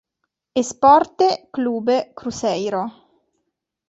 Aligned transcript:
Esporte 0.55 1.27
Clube 1.51 1.97
Cruzeiro 2.15 2.81